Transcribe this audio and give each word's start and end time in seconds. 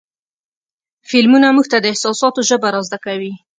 فلمونه 1.09 1.47
موږ 1.55 1.65
ته 1.71 1.77
د 1.81 1.85
احساساتو 1.91 2.39
ژبه 2.49 2.67
را 2.73 2.81
زده 2.87 2.97
کوي. 3.05 3.33